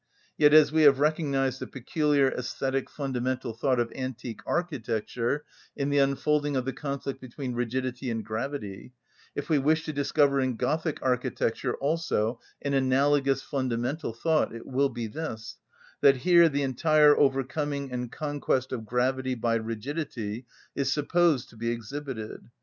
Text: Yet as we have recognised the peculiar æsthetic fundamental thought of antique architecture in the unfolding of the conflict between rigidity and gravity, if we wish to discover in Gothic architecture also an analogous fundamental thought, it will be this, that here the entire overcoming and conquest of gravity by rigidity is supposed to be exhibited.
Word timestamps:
Yet 0.35 0.51
as 0.51 0.71
we 0.71 0.81
have 0.81 0.97
recognised 0.99 1.59
the 1.59 1.67
peculiar 1.67 2.31
æsthetic 2.31 2.89
fundamental 2.89 3.53
thought 3.53 3.79
of 3.79 3.91
antique 3.95 4.41
architecture 4.47 5.45
in 5.75 5.91
the 5.91 5.99
unfolding 5.99 6.55
of 6.55 6.65
the 6.65 6.73
conflict 6.73 7.21
between 7.21 7.53
rigidity 7.53 8.09
and 8.09 8.25
gravity, 8.25 8.93
if 9.35 9.47
we 9.47 9.59
wish 9.59 9.85
to 9.85 9.93
discover 9.93 10.39
in 10.39 10.55
Gothic 10.55 10.97
architecture 11.03 11.75
also 11.75 12.39
an 12.63 12.73
analogous 12.73 13.43
fundamental 13.43 14.11
thought, 14.11 14.55
it 14.55 14.65
will 14.65 14.89
be 14.89 15.05
this, 15.05 15.57
that 16.01 16.15
here 16.17 16.49
the 16.49 16.63
entire 16.63 17.15
overcoming 17.15 17.91
and 17.91 18.11
conquest 18.11 18.71
of 18.71 18.87
gravity 18.87 19.35
by 19.35 19.53
rigidity 19.53 20.47
is 20.73 20.91
supposed 20.91 21.47
to 21.49 21.55
be 21.55 21.69
exhibited. 21.69 22.49